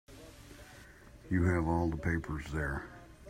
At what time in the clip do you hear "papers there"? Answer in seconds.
1.95-2.85